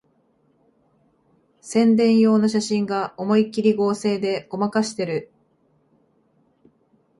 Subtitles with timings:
[1.61, 5.29] 宣伝用の写真が思いっきり合成でごまかしてる